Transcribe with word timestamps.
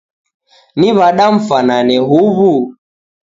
Ni 0.79 0.89
w'ada 0.97 1.25
mfanane 1.35 1.95
huwu? 2.09 2.53